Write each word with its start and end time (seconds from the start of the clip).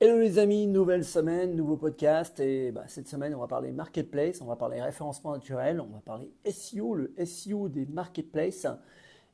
Hello 0.00 0.16
les 0.20 0.38
amis, 0.38 0.68
nouvelle 0.68 1.04
semaine, 1.04 1.56
nouveau 1.56 1.76
podcast 1.76 2.38
et 2.38 2.70
bah, 2.70 2.84
cette 2.86 3.08
semaine 3.08 3.34
on 3.34 3.40
va 3.40 3.48
parler 3.48 3.72
marketplace, 3.72 4.40
on 4.40 4.46
va 4.46 4.54
parler 4.54 4.80
référencement 4.80 5.32
naturel, 5.32 5.80
on 5.80 5.92
va 5.92 5.98
parler 5.98 6.30
SEO, 6.48 6.94
le 6.94 7.12
SEO 7.24 7.68
des 7.68 7.84
marketplaces, 7.84 8.68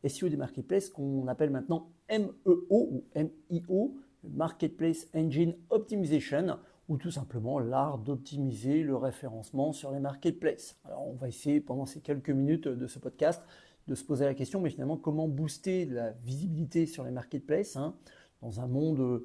SEO 0.08 0.30
des 0.30 0.38
marketplaces 0.38 0.88
qu'on 0.88 1.29
appelle 1.29 1.50
maintenant 1.50 1.90
MEO 2.08 2.64
ou 2.71 3.04
MIO, 3.14 3.95
Marketplace 4.22 5.06
Engine 5.14 5.54
Optimization 5.69 6.56
ou 6.88 6.96
tout 6.96 7.10
simplement 7.10 7.58
l'art 7.58 7.99
d'optimiser 7.99 8.83
le 8.83 8.96
référencement 8.96 9.74
sur 9.74 9.90
les 9.90 10.01
marketplaces. 10.01 10.78
Alors 10.87 11.06
on 11.06 11.12
va 11.12 11.28
essayer 11.28 11.60
pendant 11.60 11.85
ces 11.85 12.01
quelques 12.01 12.31
minutes 12.31 12.69
de 12.69 12.87
ce 12.87 12.99
podcast 12.99 13.42
de 13.87 13.94
se 13.94 14.03
poser 14.03 14.24
la 14.24 14.33
question 14.33 14.62
mais 14.62 14.71
finalement 14.71 14.96
comment 14.96 15.28
booster 15.28 15.85
la 15.85 16.12
visibilité 16.12 16.87
sur 16.87 17.05
les 17.05 17.10
marketplaces 17.10 17.77
hein, 17.77 17.95
dans 18.41 18.62
un 18.62 18.66
monde 18.66 19.20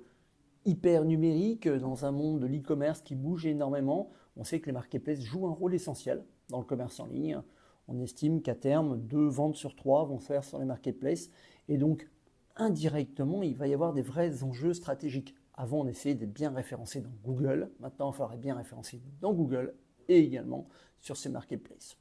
hyper 0.66 1.06
numérique, 1.06 1.68
dans 1.68 2.06
un 2.06 2.12
monde 2.12 2.40
de 2.40 2.48
l'e-commerce 2.48 3.02
qui 3.02 3.16
bouge 3.16 3.46
énormément, 3.46 4.10
on 4.36 4.44
sait 4.44 4.60
que 4.60 4.68
les 4.68 4.72
marketplaces 4.72 5.22
jouent 5.22 5.48
un 5.48 5.54
rôle 5.54 5.74
essentiel 5.74 6.24
dans 6.50 6.60
le 6.60 6.66
commerce 6.66 7.00
en 7.00 7.08
ligne. 7.08 7.42
On 7.88 8.00
estime 8.00 8.42
qu'à 8.42 8.56
terme, 8.56 9.00
deux 9.00 9.28
ventes 9.28 9.56
sur 9.56 9.76
trois 9.76 10.06
vont 10.06 10.20
se 10.20 10.28
faire 10.28 10.44
sur 10.44 10.60
les 10.60 10.66
marketplaces. 10.66 11.30
Et 11.68 11.78
donc, 11.78 12.08
indirectement, 12.56 13.42
il 13.42 13.56
va 13.56 13.68
y 13.68 13.74
avoir 13.74 13.94
des 13.94 14.02
vrais 14.02 14.44
enjeux 14.44 14.74
stratégiques. 14.74 15.36
Avant, 15.56 15.82
on 15.82 15.88
essayait 15.88 16.16
d'être 16.16 16.34
bien 16.34 16.52
référencé 16.52 17.02
dans 17.02 17.10
Google. 17.24 17.72
Maintenant, 17.80 18.10
on 18.10 18.12
faudrait 18.12 18.38
bien 18.38 18.56
référencer 18.56 19.02
dans 19.22 19.34
Google 19.34 19.74
et 20.08 20.20
également 20.20 20.68
sur 21.00 21.18
ces 21.18 21.30
marketplaces. 21.30 21.98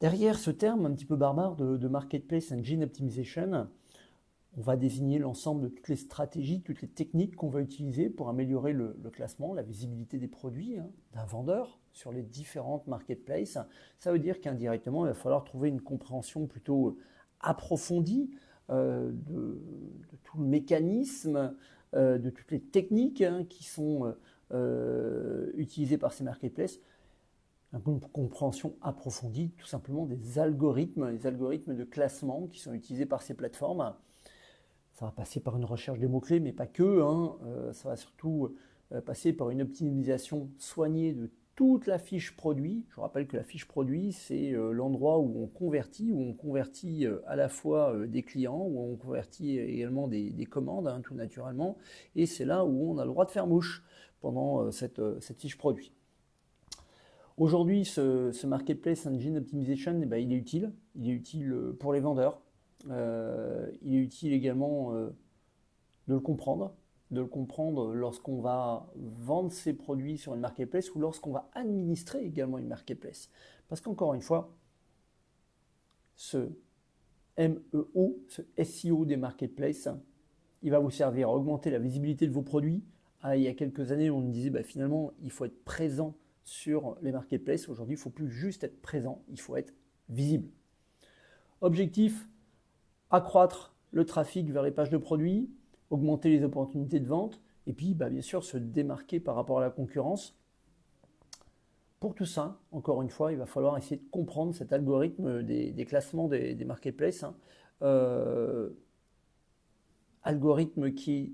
Derrière 0.00 0.38
ce 0.38 0.50
terme 0.50 0.86
un 0.86 0.92
petit 0.92 1.04
peu 1.04 1.16
barbare 1.16 1.56
de, 1.56 1.76
de 1.76 1.88
Marketplace 1.88 2.52
Engine 2.52 2.84
Optimization, 2.84 3.68
on 4.56 4.62
va 4.62 4.76
désigner 4.76 5.18
l'ensemble 5.18 5.62
de 5.62 5.68
toutes 5.68 5.88
les 5.88 5.96
stratégies, 5.96 6.60
toutes 6.62 6.82
les 6.82 6.88
techniques 6.88 7.36
qu'on 7.36 7.48
va 7.48 7.60
utiliser 7.60 8.10
pour 8.10 8.28
améliorer 8.28 8.72
le, 8.72 8.94
classement, 9.12 9.54
la 9.54 9.62
visibilité 9.62 10.18
des 10.18 10.28
produits 10.28 10.78
hein, 10.78 10.90
d'un 11.12 11.24
vendeur 11.24 11.78
sur 11.92 12.12
les 12.12 12.22
différentes 12.22 12.86
marketplaces. 12.86 13.58
Ça 13.98 14.12
veut 14.12 14.18
dire 14.18 14.40
qu'indirectement, 14.40 15.04
il 15.04 15.08
va 15.08 15.14
falloir 15.14 15.44
trouver 15.44 15.68
une 15.68 15.80
compréhension 15.80 16.46
plutôt 16.46 16.88
euh, 16.88 16.98
approfondie 17.40 18.30
euh, 18.70 19.10
de, 19.12 19.60
tout 20.24 20.38
le 20.38 20.46
mécanisme, 20.46 21.54
euh, 21.94 22.18
de 22.18 22.30
toutes 22.30 22.50
les 22.50 22.60
techniques 22.60 23.22
hein, 23.22 23.44
qui 23.48 23.64
sont 23.64 24.14
utilisées 25.54 25.96
par 25.96 26.12
ces 26.12 26.24
marketplaces 26.24 26.80
une 27.72 28.00
compréhension 28.00 28.74
approfondie 28.82 29.50
tout 29.56 29.66
simplement 29.66 30.04
des 30.04 30.38
algorithmes, 30.38 31.08
les 31.08 31.26
algorithmes 31.26 31.76
de 31.76 31.84
classement 31.84 32.48
qui 32.48 32.58
sont 32.58 32.72
utilisés 32.72 33.06
par 33.06 33.22
ces 33.22 33.34
plateformes. 33.34 33.94
Ça 35.00 35.06
va 35.06 35.12
passer 35.12 35.40
par 35.40 35.56
une 35.56 35.64
recherche 35.64 35.98
des 35.98 36.08
mots-clés, 36.08 36.40
mais 36.40 36.52
pas 36.52 36.66
que. 36.66 37.00
Hein. 37.00 37.38
Euh, 37.46 37.72
ça 37.72 37.88
va 37.88 37.96
surtout 37.96 38.54
euh, 38.92 39.00
passer 39.00 39.32
par 39.32 39.48
une 39.48 39.62
optimisation 39.62 40.50
soignée 40.58 41.14
de 41.14 41.30
toute 41.56 41.86
la 41.86 41.98
fiche 41.98 42.36
produit. 42.36 42.84
Je 42.90 43.00
rappelle 43.00 43.26
que 43.26 43.38
la 43.38 43.42
fiche 43.42 43.66
produit, 43.66 44.12
c'est 44.12 44.52
euh, 44.52 44.72
l'endroit 44.72 45.18
où 45.18 45.42
on 45.42 45.46
convertit, 45.46 46.12
où 46.12 46.20
on 46.20 46.34
convertit 46.34 47.06
à 47.26 47.34
la 47.34 47.48
fois 47.48 47.96
des 48.06 48.22
clients, 48.22 48.58
où 48.58 48.92
on 48.92 48.96
convertit 48.96 49.58
également 49.58 50.06
des, 50.06 50.44
commandes, 50.44 50.86
hein, 50.86 51.00
tout 51.02 51.14
naturellement. 51.14 51.78
Et 52.14 52.26
c'est 52.26 52.44
là 52.44 52.66
où 52.66 52.90
on 52.90 52.98
a 52.98 53.04
le 53.06 53.10
droit 53.10 53.24
de 53.24 53.30
faire 53.30 53.46
mouche 53.46 53.82
pendant 54.20 54.70
cette, 54.70 55.00
fiche 55.38 55.56
produit. 55.56 55.94
Aujourd'hui, 57.38 57.86
ce, 57.86 58.46
Marketplace 58.46 59.06
Engine 59.06 59.38
Optimization, 59.38 59.98
eh 60.02 60.04
ben, 60.04 60.18
il 60.18 60.30
est 60.30 60.36
utile. 60.36 60.74
Il 60.94 61.08
est 61.08 61.14
utile 61.14 61.72
pour 61.78 61.94
les 61.94 62.00
vendeurs, 62.00 62.42
euh, 62.88 63.70
il 63.82 63.94
est 63.94 63.98
utile 63.98 64.32
également 64.32 64.94
euh, 64.94 65.10
de 66.08 66.14
le 66.14 66.20
comprendre, 66.20 66.74
de 67.10 67.20
le 67.20 67.26
comprendre 67.26 67.92
lorsqu'on 67.94 68.40
va 68.40 68.90
vendre 68.96 69.52
ses 69.52 69.74
produits 69.74 70.18
sur 70.18 70.34
une 70.34 70.40
marketplace 70.40 70.94
ou 70.94 71.00
lorsqu'on 71.00 71.32
va 71.32 71.50
administrer 71.54 72.24
également 72.24 72.58
une 72.58 72.68
marketplace. 72.68 73.30
Parce 73.68 73.80
qu'encore 73.80 74.14
une 74.14 74.22
fois, 74.22 74.56
ce 76.16 76.50
MEO, 77.38 78.18
ce 78.28 78.42
SEO 78.62 79.04
des 79.04 79.16
marketplaces, 79.16 79.88
il 80.62 80.70
va 80.70 80.78
vous 80.78 80.90
servir 80.90 81.28
à 81.28 81.32
augmenter 81.32 81.70
la 81.70 81.78
visibilité 81.78 82.26
de 82.26 82.32
vos 82.32 82.42
produits. 82.42 82.82
Ah, 83.22 83.36
il 83.36 83.42
y 83.42 83.48
a 83.48 83.54
quelques 83.54 83.92
années, 83.92 84.10
on 84.10 84.20
disait 84.20 84.50
bah, 84.50 84.62
finalement, 84.62 85.12
il 85.22 85.30
faut 85.30 85.44
être 85.44 85.64
présent 85.64 86.14
sur 86.44 86.96
les 87.02 87.12
marketplaces. 87.12 87.68
Aujourd'hui, 87.68 87.94
il 87.94 87.98
ne 87.98 88.02
faut 88.02 88.10
plus 88.10 88.30
juste 88.30 88.64
être 88.64 88.80
présent, 88.80 89.22
il 89.28 89.40
faut 89.40 89.56
être 89.56 89.74
visible. 90.08 90.48
Objectif, 91.60 92.28
accroître 93.10 93.74
le 93.92 94.04
trafic 94.04 94.50
vers 94.50 94.62
les 94.62 94.70
pages 94.70 94.90
de 94.90 94.96
produits, 94.96 95.50
augmenter 95.90 96.30
les 96.30 96.44
opportunités 96.44 97.00
de 97.00 97.06
vente, 97.06 97.40
et 97.66 97.72
puis 97.72 97.94
bah, 97.94 98.08
bien 98.08 98.22
sûr 98.22 98.44
se 98.44 98.56
démarquer 98.56 99.20
par 99.20 99.34
rapport 99.34 99.58
à 99.58 99.62
la 99.62 99.70
concurrence. 99.70 100.36
Pour 101.98 102.14
tout 102.14 102.24
ça, 102.24 102.58
encore 102.72 103.02
une 103.02 103.10
fois, 103.10 103.32
il 103.32 103.38
va 103.38 103.46
falloir 103.46 103.76
essayer 103.76 103.96
de 103.96 104.08
comprendre 104.10 104.54
cet 104.54 104.72
algorithme 104.72 105.42
des, 105.42 105.84
classements 105.86 106.28
des, 106.28 106.64
marketplaces. 106.64 107.24
Hein. 107.24 107.34
Euh, 107.82 108.70
algorithme 110.22 110.92
qui 110.92 111.16
est 111.18 111.32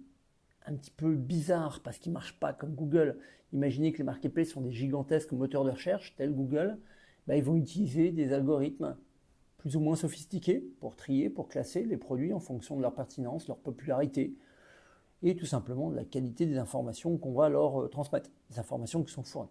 un 0.66 0.74
petit 0.74 0.90
peu 0.90 1.14
bizarre 1.14 1.80
parce 1.82 1.98
qu'il 1.98 2.10
ne 2.10 2.14
marche 2.14 2.38
pas 2.40 2.52
comme 2.52 2.74
Google. 2.74 3.18
Imaginez 3.52 3.92
que 3.92 3.98
les 3.98 4.04
marketplaces 4.04 4.48
sont 4.48 4.60
des 4.60 4.72
gigantesques 4.72 5.32
moteurs 5.32 5.64
de 5.64 5.70
recherche, 5.70 6.16
tels 6.16 6.34
Google. 6.34 6.78
Bah, 7.26 7.36
ils 7.36 7.44
vont 7.44 7.56
utiliser 7.56 8.10
des 8.10 8.32
algorithmes 8.32 8.96
plus 9.66 9.74
ou 9.74 9.80
moins 9.80 9.96
sophistiqués 9.96 10.60
pour 10.78 10.94
trier, 10.94 11.28
pour 11.28 11.48
classer 11.48 11.82
les 11.82 11.96
produits 11.96 12.32
en 12.32 12.38
fonction 12.38 12.76
de 12.76 12.82
leur 12.82 12.94
pertinence, 12.94 13.48
leur 13.48 13.58
popularité 13.58 14.32
et 15.24 15.34
tout 15.34 15.44
simplement 15.44 15.90
de 15.90 15.96
la 15.96 16.04
qualité 16.04 16.46
des 16.46 16.56
informations 16.56 17.18
qu'on 17.18 17.32
va 17.32 17.48
leur 17.48 17.82
euh, 17.82 17.88
transmettre, 17.88 18.30
des 18.48 18.60
informations 18.60 19.02
qui 19.02 19.12
sont 19.12 19.24
fournies. 19.24 19.50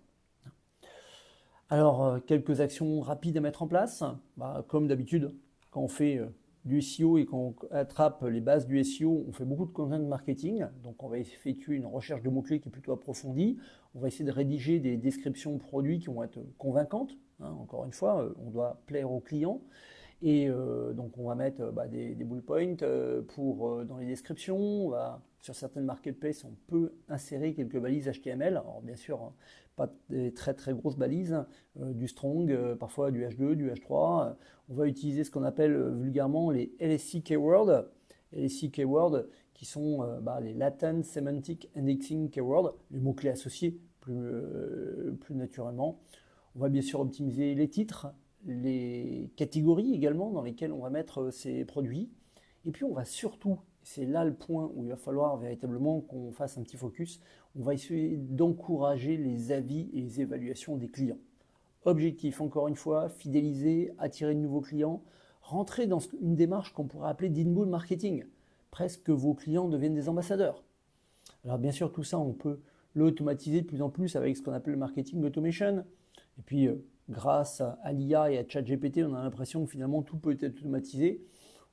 Alors, 1.70 2.06
euh, 2.06 2.20
quelques 2.26 2.62
actions 2.62 3.02
rapides 3.02 3.36
à 3.36 3.42
mettre 3.42 3.62
en 3.62 3.68
place. 3.68 4.06
Bah, 4.38 4.64
comme 4.70 4.88
d'habitude, 4.88 5.34
quand 5.70 5.82
on 5.82 5.90
fait 5.90 6.18
euh, 6.20 6.28
du 6.64 6.82
SEO 6.82 7.18
et 7.18 7.26
qu'on 7.26 7.54
attrape 7.72 8.24
les 8.24 8.40
bases 8.40 8.68
du 8.68 8.82
SEO, 8.86 9.26
on 9.28 9.34
fait 9.34 9.44
beaucoup 9.44 9.66
de 9.66 9.74
content 9.74 10.00
marketing. 10.00 10.66
Donc, 10.82 11.04
on 11.04 11.10
va 11.10 11.18
effectuer 11.18 11.76
une 11.76 11.88
recherche 11.88 12.22
de 12.22 12.30
mots-clés 12.30 12.62
qui 12.62 12.70
est 12.70 12.72
plutôt 12.72 12.94
approfondie. 12.94 13.58
On 13.96 14.00
va 14.00 14.08
essayer 14.08 14.24
de 14.24 14.32
rédiger 14.32 14.80
des 14.80 14.96
descriptions 14.96 15.52
de 15.52 15.60
produits 15.60 16.00
qui 16.00 16.08
vont 16.08 16.24
être 16.24 16.40
convaincantes. 16.58 17.18
Hein. 17.42 17.52
encore 17.60 17.84
une 17.84 17.92
fois, 17.92 18.34
on 18.42 18.50
doit 18.50 18.82
plaire 18.86 19.12
aux 19.12 19.20
clients. 19.20 19.60
Et 20.22 20.50
euh, 20.50 20.94
donc 20.94 21.18
on 21.18 21.28
va 21.28 21.36
mettre 21.36 21.62
euh, 21.62 21.72
bah, 21.72 21.88
des, 21.88 22.16
bullet 22.16 22.42
points 22.42 22.76
euh, 22.82 23.22
pour, 23.22 23.84
dans 23.86 23.98
les 23.98 24.06
descriptions. 24.06 24.94
sur 25.40 25.56
certaines 25.56 25.86
marketplaces, 25.86 26.44
on 26.44 26.56
peut 26.68 26.94
insérer 27.10 27.54
quelques 27.54 27.80
balises 27.80 28.10
HTML. 28.10 28.58
Alors 28.58 28.82
bien 28.82 28.96
sûr, 28.96 29.22
hein, 29.22 29.34
pas 29.76 29.94
des 30.10 30.34
très 30.34 30.54
très 30.54 30.74
grosses 30.74 30.98
balises, 30.98 31.38
du 31.76 32.08
strong, 32.08 32.76
parfois 32.76 33.12
du 33.12 33.24
H2, 33.26 33.54
du 33.54 33.70
H3. 33.70 34.36
on 34.70 34.74
va 34.74 34.88
utiliser 34.88 35.24
ce 35.24 35.32
qu'on 35.32 35.44
appelle 35.44 35.76
vulgairement 35.92 36.50
les 36.50 36.74
LSC 36.80 37.22
keywords. 37.22 37.86
LSC 38.32 38.72
keywords 38.72 39.26
qui 39.54 39.66
sont 39.66 40.20
bah, 40.22 40.40
les 40.40 40.54
Latent 40.54 41.04
Semantic 41.04 41.70
Indexing 41.76 42.30
keywords, 42.30 42.76
les 42.92 43.00
mots-clés 43.00 43.30
associés 43.30 43.80
plus, 44.00 44.32
plus 45.20 45.36
naturellement. 45.36 46.00
On 46.56 46.60
va 46.60 46.70
bien 46.70 46.82
sûr 46.82 47.02
optimiser 47.02 47.54
les 47.54 47.68
titres, 47.68 48.08
les 48.46 49.32
catégories 49.36 49.94
également 49.94 50.32
dans 50.32 50.42
lesquelles 50.42 50.72
on 50.72 50.80
va 50.80 50.90
mettre 50.90 51.24
euh, 51.24 51.32
ces 51.32 51.66
produits. 51.66 52.10
Et 52.66 52.72
puis 52.72 52.84
on 52.84 52.94
va 52.94 53.06
surtout, 53.06 53.60
c'est 53.84 54.06
là 54.06 54.24
le 54.24 54.34
point 54.34 54.72
où 54.76 54.84
il 54.84 54.90
va 54.90 54.96
falloir 54.96 55.38
véritablement 55.38 56.02
qu'on 56.02 56.32
fasse 56.32 56.58
un 56.58 56.64
petit 56.64 56.78
focus, 56.78 57.20
on 57.56 57.64
va 57.64 57.74
essayer 57.74 58.18
d'encourager 58.18 59.18
les 59.18 59.52
avis 59.52 59.90
et 59.94 60.02
les 60.02 60.22
évaluations 60.22 60.78
des 60.78 60.90
clients. 60.90 61.20
Objectif, 61.84 62.42
encore 62.42 62.68
une 62.68 62.76
fois, 62.76 63.10
fidéliser, 63.10 63.94
attirer 64.00 64.34
de 64.34 64.40
nouveaux 64.40 64.62
clients, 64.62 65.04
rentrer 65.42 65.86
dans 65.86 66.00
une 66.00 66.36
démarche 66.36 66.74
qu'on 66.74 66.86
pourrait 66.86 67.10
appeler 67.10 67.30
d'inbound 67.30 67.70
marketing. 67.70 68.26
Presque 68.72 69.04
que 69.04 69.12
vos 69.12 69.36
clients 69.36 69.70
deviennent 69.70 69.94
des 69.94 70.10
ambassadeurs. 70.10 70.64
Alors 71.44 71.60
bien 71.60 71.72
sûr, 71.72 71.92
tout 71.92 72.04
ça, 72.04 72.18
on 72.18 72.34
peut 72.34 72.60
l'automatiser 72.96 73.62
de 73.62 73.68
plus 73.68 73.84
en 73.84 73.90
plus 73.90 74.16
avec 74.16 74.36
ce 74.36 74.42
qu'on 74.42 74.54
appelle 74.54 74.74
le 74.74 74.80
marketing 74.80 75.24
automation. 75.24 75.86
Et 76.40 76.42
puis, 76.42 76.68
euh, 76.68 76.84
grâce 77.10 77.62
à 77.62 77.94
l'IA 77.94 78.32
et 78.32 78.38
à 78.38 78.48
ChatGPT, 78.48 79.04
on 79.04 79.14
a 79.14 79.24
l'impression 79.24 79.66
que 79.66 79.72
finalement 79.72 80.02
tout 80.02 80.18
peut 80.18 80.38
être 80.40 80.60
automatisé. 80.60 81.22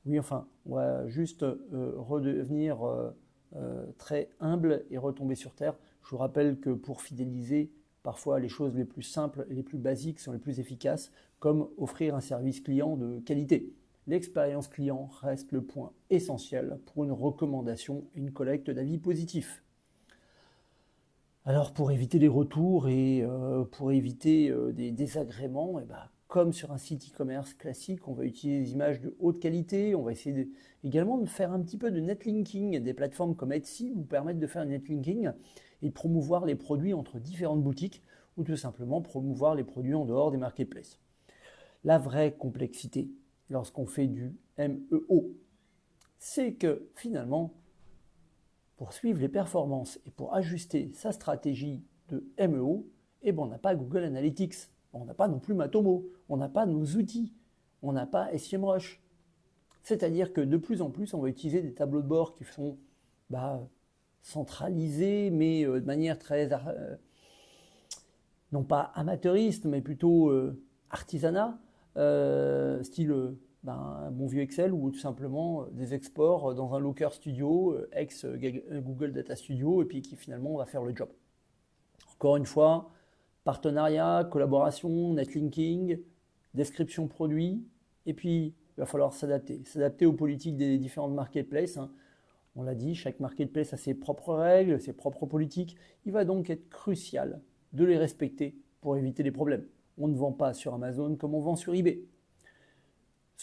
Oui, 0.05 0.19
enfin, 0.19 0.47
on 0.67 0.75
va 0.75 1.07
juste 1.09 1.43
euh, 1.43 1.95
redevenir 1.97 2.83
euh, 2.83 3.11
euh, 3.57 3.87
très 3.99 4.31
humble 4.41 4.85
et 4.91 4.99
retomber 4.99 5.35
sur 5.35 5.55
terre. 5.55 5.77
Je 6.03 6.11
vous 6.11 6.19
rappelle 6.19 6.59
que 6.59 6.71
pour 6.71 7.03
fidéliser, 7.03 7.73
parfois 8.03 8.41
les 8.41 8.49
choses 8.49 8.75
les 8.75 8.85
plus 8.85 9.03
simples 9.03 9.47
et 9.49 9.55
les 9.55 9.63
plus 9.63 9.79
basiques 9.79 10.19
sont 10.19 10.33
les 10.33 10.39
plus 10.39 10.59
efficaces, 10.59 11.13
comme 11.39 11.69
offrir 11.77 12.15
un 12.15 12.21
service 12.21 12.61
client 12.61 12.97
de 12.97 13.21
qualité. 13.21 13.73
L'expérience 14.09 14.67
client 14.67 15.09
reste 15.21 15.53
le 15.53 15.63
point 15.63 15.93
essentiel 16.11 16.81
pour 16.87 17.05
une 17.05 17.13
recommandation 17.13 18.05
et 18.15 18.19
une 18.19 18.33
collecte 18.33 18.71
d'avis 18.71 18.99
positifs. 18.99 19.63
Alors 21.45 21.73
pour 21.73 21.91
éviter 21.91 22.21
les 22.21 22.29
retours 22.29 22.89
et 22.89 23.23
euh, 23.23 23.65
pour 23.65 23.91
éviter 23.91 24.49
euh, 24.49 24.73
des 24.73 24.93
désagréments, 24.93 25.81
eh 25.81 25.85
ben, 25.85 26.09
comme 26.29 26.53
sur 26.53 26.71
un 26.71 26.79
site 26.79 27.11
e-commerce 27.11 27.55
classique, 27.55 28.07
on 28.07 28.13
va 28.13 28.25
utiliser 28.25 28.61
des 28.61 28.73
images 28.73 29.01
de 29.01 29.17
haute 29.19 29.41
qualité, 29.41 29.97
on 29.97 30.03
va 30.03 30.13
essayer 30.13 30.53
également 30.85 31.19
de 31.19 31.27
faire 31.27 31.51
un 31.51 31.61
petit 31.61 31.79
peu 31.79 31.91
de 31.91 31.99
netlinking. 31.99 32.79
Des 32.79 32.95
plateformes 32.95 33.35
comme 33.35 33.53
Etsy 33.53 33.91
vous 33.91 34.05
permettent 34.05 34.39
de 34.39 34.47
faire 34.47 34.63
un 34.63 34.67
netlinking 34.67 35.33
et 35.83 35.89
de 35.89 35.93
promouvoir 35.93 36.47
les 36.47 36.55
produits 36.55 36.95
entre 36.95 37.19
différentes 37.19 37.63
boutiques 37.65 38.05
ou 38.37 38.45
tout 38.45 38.57
simplement 38.57 39.01
promouvoir 39.01 39.57
les 39.57 39.65
produits 39.65 39.95
en 39.95 40.05
dehors 40.05 40.31
des 40.31 40.39
marketplaces. 40.39 41.01
La 41.83 41.99
vraie 41.99 42.37
complexité 42.37 43.11
lorsqu'on 43.51 43.87
fait 43.87 44.07
du 44.07 44.37
MEO, 44.59 45.35
c'est 46.21 46.53
que 46.53 46.89
finalement, 46.95 47.53
pour 48.83 48.93
suivre 48.93 49.21
les 49.21 49.29
performances 49.29 50.01
et 50.07 50.11
pour 50.11 50.35
ajuster 50.35 50.91
sa 50.93 51.13
stratégie 51.13 51.85
de 52.09 52.25
MEO, 52.49 52.85
eh 53.23 53.31
ben, 53.31 53.45
on 53.45 53.47
n'a 53.47 53.59
pas 53.59 53.77
Google 53.77 54.03
Analytics, 54.03 54.57
on 54.93 55.05
n'a 55.05 55.15
pas 55.15 55.29
non 55.29 55.39
plus 55.39 55.55
Matomo, 55.55 56.05
on 56.29 56.37
n'a 56.37 56.49
pas 56.49 56.67
nos 56.67 56.85
outils, 56.97 57.33
on 57.83 57.93
n'a 57.93 58.07
pas 58.07 58.37
SEMrush. 58.37 59.01
C'est-à-dire 59.85 60.33
que 60.33 60.41
de 60.41 60.57
plus 60.57 60.83
en 60.83 60.91
plus, 60.91 61.15
on 61.15 61.21
va 61.21 61.29
utiliser 61.29 61.63
des 61.63 61.73
tableaux 61.73 62.03
de 62.03 62.09
bord 62.09 62.35
qui 62.35 62.43
sont 62.43 62.77
bah, 63.31 63.65
centralisés, 64.21 65.31
mais 65.31 65.65
euh, 65.65 65.81
de 65.81 65.87
manière 65.87 66.19
très, 66.19 66.53
euh, 66.53 66.97
non 68.51 68.65
pas 68.65 68.91
amateuriste, 68.97 69.65
mais 69.65 69.81
plutôt 69.81 70.29
euh, 70.31 70.61
artisanat, 70.91 71.57
style 72.83 73.37
ben, 73.63 74.05
un 74.07 74.11
bon 74.11 74.27
vieux 74.27 74.43
Excel 74.43 74.73
ou 74.73 74.91
tout 74.91 74.99
simplement 74.99 75.67
des 75.73 75.95
exports 75.95 76.55
dans 76.55 76.75
un 76.75 76.81
Locker 76.81 77.11
Studio, 77.13 77.77
ex 77.93 78.27
Google 78.27 79.13
Data 79.13 79.37
Studio, 79.37 79.83
et 79.83 79.85
puis 79.85 80.03
qui 80.03 80.17
finalement 80.17 80.57
va 80.57 80.67
faire 80.67 80.83
le 80.83 80.95
job. 80.95 81.09
Encore 82.15 82.37
une 82.37 82.47
fois, 82.47 82.91
partenariat, 83.45 84.29
collaboration, 84.31 85.15
netlinking, 85.15 85.99
description 86.55 87.07
produit, 87.07 87.65
et 88.07 88.15
puis 88.15 88.55
il 88.77 88.81
va 88.81 88.87
falloir 88.87 89.13
s'adapter, 89.13 89.61
s'adapter 89.65 90.07
aux 90.07 90.13
politiques 90.13 90.57
des 90.57 90.79
différentes 90.79 91.15
marketplaces. 91.15 91.77
Hein. 91.77 91.91
On 92.55 92.63
l'a 92.63 92.75
dit, 92.75 92.95
chaque 92.95 93.21
marketplace 93.21 93.73
a 93.73 93.77
ses 93.77 93.95
propres 93.95 94.35
règles, 94.35 94.81
ses 94.81 94.93
propres 94.93 95.27
politiques. 95.27 95.77
Il 96.05 96.13
va 96.13 96.25
donc 96.25 96.51
être 96.51 96.69
crucial 96.69 97.41
de 97.73 97.85
les 97.85 97.97
respecter 97.97 98.57
pour 98.81 98.97
éviter 98.97 99.23
les 99.23 99.31
problèmes. 99.31 99.67
On 99.99 100.09
ne 100.09 100.17
vend 100.17 100.33
pas 100.33 100.53
sur 100.53 100.75
Amazon 100.75 101.17
comme 101.17 101.35
on 101.35 101.41
vend 101.41 101.57
sur 101.57 101.75
eBay. 101.75 102.03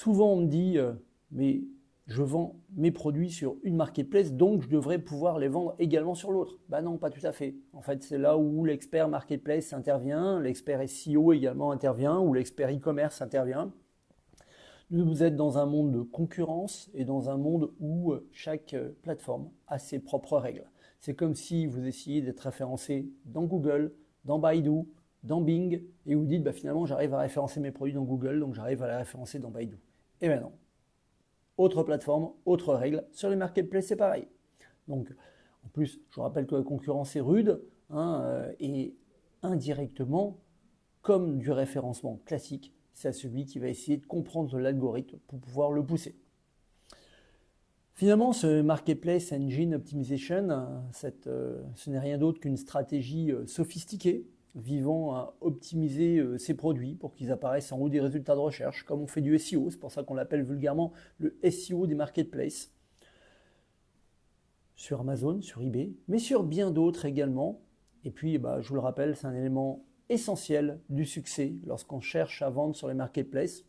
Souvent 0.01 0.31
on 0.31 0.37
me 0.37 0.47
dit, 0.47 0.77
euh, 0.77 0.93
mais 1.29 1.61
je 2.07 2.23
vends 2.23 2.55
mes 2.77 2.89
produits 2.89 3.31
sur 3.31 3.57
une 3.63 3.75
marketplace, 3.75 4.31
donc 4.31 4.61
je 4.61 4.69
devrais 4.69 4.97
pouvoir 4.97 5.37
les 5.39 5.49
vendre 5.49 5.75
également 5.77 6.15
sur 6.15 6.31
l'autre. 6.31 6.57
Bah 6.69 6.81
non, 6.81 6.97
pas 6.97 7.09
tout 7.09 7.19
à 7.27 7.33
fait. 7.33 7.57
En 7.73 7.81
fait, 7.81 8.01
c'est 8.01 8.17
là 8.17 8.37
où 8.37 8.63
l'expert 8.63 9.09
marketplace 9.09 9.73
intervient, 9.73 10.39
l'expert 10.39 10.87
SEO 10.87 11.33
également 11.33 11.71
intervient, 11.71 12.17
ou 12.17 12.33
l'expert 12.33 12.69
e-commerce 12.73 13.21
intervient. 13.21 13.73
Vous 14.89 15.21
êtes 15.21 15.35
dans 15.35 15.57
un 15.57 15.65
monde 15.65 15.91
de 15.91 16.01
concurrence 16.01 16.89
et 16.93 17.03
dans 17.03 17.29
un 17.29 17.35
monde 17.35 17.73
où 17.81 18.13
chaque 18.31 18.77
plateforme 19.01 19.49
a 19.67 19.79
ses 19.79 19.99
propres 19.99 20.37
règles. 20.37 20.71
C'est 21.01 21.13
comme 21.13 21.35
si 21.35 21.67
vous 21.67 21.85
essayez 21.85 22.21
d'être 22.21 22.39
référencé 22.39 23.11
dans 23.25 23.43
Google, 23.43 23.93
dans 24.23 24.39
Baidu, 24.39 24.85
dans 25.23 25.41
Bing, 25.41 25.83
et 26.05 26.15
vous 26.15 26.25
dites 26.25 26.41
bah, 26.41 26.53
finalement 26.53 26.85
j'arrive 26.85 27.13
à 27.13 27.19
référencer 27.19 27.59
mes 27.59 27.71
produits 27.71 27.95
dans 27.95 28.05
Google, 28.05 28.39
donc 28.39 28.55
j'arrive 28.55 28.81
à 28.81 28.87
les 28.87 28.95
référencer 28.95 29.39
dans 29.39 29.51
Baidu. 29.51 29.77
Et 30.21 30.27
maintenant, 30.27 30.53
autre 31.57 31.83
plateforme, 31.83 32.31
autre 32.45 32.73
règle. 32.73 33.05
Sur 33.11 33.29
les 33.29 33.35
marketplaces, 33.35 33.87
c'est 33.87 33.95
pareil. 33.95 34.27
Donc, 34.87 35.13
en 35.65 35.67
plus, 35.69 35.99
je 36.09 36.15
vous 36.15 36.21
rappelle 36.21 36.47
que 36.47 36.55
la 36.55 36.63
concurrence 36.63 37.15
est 37.15 37.21
rude 37.21 37.61
hein, 37.89 38.21
euh, 38.23 38.53
et 38.59 38.95
indirectement, 39.43 40.39
comme 41.01 41.39
du 41.39 41.51
référencement 41.51 42.19
classique, 42.25 42.73
c'est 42.93 43.09
à 43.09 43.13
celui 43.13 43.45
qui 43.45 43.59
va 43.59 43.67
essayer 43.67 43.97
de 43.97 44.05
comprendre 44.05 44.57
l'algorithme 44.57 45.17
pour 45.27 45.39
pouvoir 45.39 45.71
le 45.71 45.83
pousser. 45.83 46.15
Finalement, 47.93 48.31
ce 48.31 48.61
Marketplace 48.61 49.33
Engine 49.33 49.75
Optimization, 49.75 50.49
euh, 50.49 51.09
euh, 51.27 51.61
ce 51.75 51.89
n'est 51.89 51.99
rien 51.99 52.17
d'autre 52.17 52.39
qu'une 52.39 52.57
stratégie 52.57 53.31
sophistiquée 53.45 54.27
vivant 54.55 55.15
à 55.15 55.35
optimiser 55.41 56.17
euh, 56.17 56.37
ses 56.37 56.53
produits 56.53 56.95
pour 56.95 57.13
qu'ils 57.13 57.31
apparaissent 57.31 57.71
en 57.71 57.79
haut 57.79 57.89
des 57.89 58.01
résultats 58.01 58.35
de 58.35 58.39
recherche, 58.39 58.83
comme 58.83 59.01
on 59.01 59.07
fait 59.07 59.21
du 59.21 59.37
SEO, 59.37 59.69
c'est 59.69 59.79
pour 59.79 59.91
ça 59.91 60.03
qu'on 60.03 60.15
l'appelle 60.15 60.43
vulgairement 60.43 60.91
le 61.17 61.37
SEO 61.49 61.87
des 61.87 61.95
marketplaces, 61.95 62.73
sur 64.75 65.01
Amazon, 65.01 65.41
sur 65.41 65.61
eBay, 65.61 65.91
mais 66.07 66.19
sur 66.19 66.43
bien 66.43 66.71
d'autres 66.71 67.05
également. 67.05 67.61
Et 68.05 68.11
puis, 68.11 68.37
bah, 68.37 68.61
je 68.61 68.69
vous 68.69 68.75
le 68.75 68.79
rappelle, 68.81 69.15
c'est 69.15 69.27
un 69.27 69.35
élément 69.35 69.83
essentiel 70.07 70.79
du 70.89 71.05
succès 71.05 71.53
lorsqu'on 71.65 71.99
cherche 71.99 72.41
à 72.41 72.49
vendre 72.49 72.75
sur 72.75 72.87
les 72.87 72.93
marketplaces, 72.93 73.65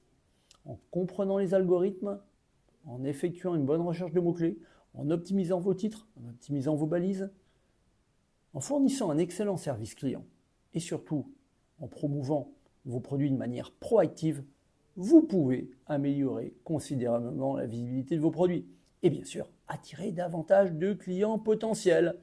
en 0.65 0.79
comprenant 0.91 1.39
les 1.39 1.53
algorithmes, 1.53 2.21
en 2.87 3.05
effectuant 3.05 3.55
une 3.55 3.67
bonne 3.67 3.81
recherche 3.81 4.13
de 4.13 4.21
mots-clés, 4.21 4.59
en 4.95 5.11
optimisant 5.11 5.59
vos 5.59 5.75
titres, 5.75 6.09
en 6.17 6.29
optimisant 6.29 6.77
vos 6.77 6.87
balises, 6.87 7.31
en 8.55 8.61
fournissant 8.61 9.11
un 9.11 9.19
excellent 9.19 9.57
service 9.57 9.95
client 9.95 10.25
et 10.75 10.81
surtout 10.81 11.27
en 11.81 11.89
promouvant 11.89 12.53
vos 12.85 13.01
produits 13.01 13.31
de 13.31 13.37
manière 13.37 13.73
proactive, 13.73 14.45
vous 14.97 15.23
pouvez 15.23 15.71
améliorer 15.87 16.55
considérablement 16.65 17.57
la 17.57 17.67
visibilité 17.67 18.17
de 18.17 18.21
vos 18.21 18.31
produits. 18.31 18.67
Et 19.03 19.11
bien 19.11 19.25
sûr 19.25 19.49
attirer 19.71 20.11
davantage 20.11 20.73
de 20.73 20.93
clients 20.93 21.39
potentiels. 21.39 22.17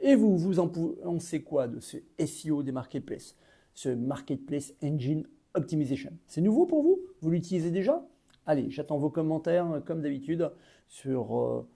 Et 0.00 0.16
vous, 0.16 0.36
vous 0.36 0.58
en 0.58 0.68
pensez 0.68 1.42
quoi 1.42 1.68
de 1.68 1.78
ce 1.80 1.98
SEO 2.26 2.62
des 2.62 2.72
marketplaces, 2.72 3.36
ce 3.74 3.90
Marketplace 3.90 4.74
Engine 4.82 5.26
Optimization. 5.54 6.10
C'est 6.26 6.40
nouveau 6.40 6.66
pour 6.66 6.82
vous? 6.82 6.98
Vous 7.20 7.30
l'utilisez 7.30 7.70
déjà? 7.70 8.04
Allez, 8.46 8.70
j'attends 8.70 8.98
vos 8.98 9.10
commentaires 9.10 9.82
comme 9.86 10.02
d'habitude 10.02 10.50
sur, 10.88 11.38
euh, 11.38 11.66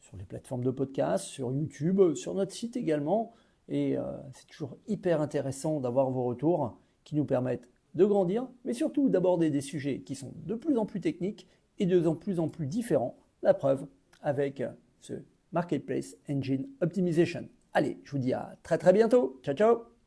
sur 0.00 0.16
les 0.16 0.24
plateformes 0.24 0.62
de 0.62 0.70
podcast, 0.70 1.24
sur 1.24 1.50
YouTube, 1.50 2.14
sur 2.14 2.34
notre 2.34 2.52
site 2.52 2.76
également. 2.76 3.34
Et 3.68 3.96
euh, 3.96 4.02
c'est 4.32 4.46
toujours 4.46 4.76
hyper 4.86 5.20
intéressant 5.20 5.80
d'avoir 5.80 6.10
vos 6.10 6.24
retours 6.24 6.78
qui 7.04 7.16
nous 7.16 7.24
permettent 7.24 7.68
de 7.94 8.04
grandir, 8.04 8.48
mais 8.64 8.74
surtout 8.74 9.08
d'aborder 9.08 9.50
des 9.50 9.60
sujets 9.60 10.00
qui 10.00 10.14
sont 10.14 10.32
de 10.44 10.54
plus 10.54 10.76
en 10.76 10.86
plus 10.86 11.00
techniques 11.00 11.46
et 11.78 11.86
de 11.86 12.00
plus 12.10 12.40
en 12.40 12.48
plus 12.48 12.66
différents. 12.66 13.16
La 13.42 13.54
preuve 13.54 13.86
avec 14.22 14.62
ce 15.00 15.14
Marketplace 15.52 16.16
Engine 16.28 16.66
Optimization. 16.80 17.48
Allez, 17.72 17.98
je 18.04 18.12
vous 18.12 18.18
dis 18.18 18.32
à 18.32 18.56
très 18.62 18.78
très 18.78 18.92
bientôt. 18.92 19.40
Ciao 19.42 19.54
ciao 19.54 19.93